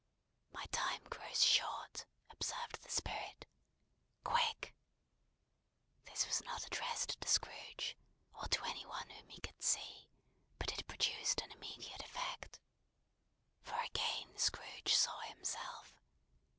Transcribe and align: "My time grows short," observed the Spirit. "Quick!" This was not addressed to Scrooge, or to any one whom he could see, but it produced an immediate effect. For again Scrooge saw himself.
"My 0.51 0.65
time 0.71 1.03
grows 1.11 1.45
short," 1.45 2.07
observed 2.31 2.81
the 2.81 2.89
Spirit. 2.89 3.45
"Quick!" 4.23 4.73
This 6.05 6.25
was 6.25 6.41
not 6.43 6.65
addressed 6.65 7.21
to 7.21 7.27
Scrooge, 7.27 7.95
or 8.33 8.47
to 8.47 8.63
any 8.65 8.83
one 8.87 9.07
whom 9.11 9.29
he 9.29 9.39
could 9.39 9.61
see, 9.61 10.09
but 10.57 10.73
it 10.73 10.87
produced 10.87 11.41
an 11.41 11.51
immediate 11.51 12.01
effect. 12.01 12.59
For 13.61 13.77
again 13.79 14.35
Scrooge 14.39 14.95
saw 14.95 15.19
himself. 15.19 15.93